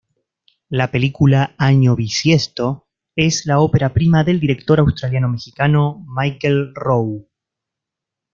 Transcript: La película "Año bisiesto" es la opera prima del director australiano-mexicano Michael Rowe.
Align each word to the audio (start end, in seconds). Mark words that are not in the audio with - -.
La 0.69 0.89
película 0.89 1.53
"Año 1.59 1.95
bisiesto" 1.95 2.87
es 3.15 3.45
la 3.45 3.59
opera 3.59 3.93
prima 3.93 4.23
del 4.23 4.39
director 4.39 4.79
australiano-mexicano 4.79 6.03
Michael 6.07 6.73
Rowe. 6.73 7.27